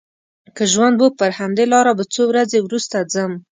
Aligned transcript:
که 0.55 0.63
ژوند 0.73 0.97
و 1.01 1.07
پر 1.19 1.31
همدې 1.39 1.65
لاره 1.73 1.93
به 1.97 2.03
څو 2.13 2.21
ورځې 2.31 2.57
وروسته 2.61 2.97
ځم. 3.13 3.31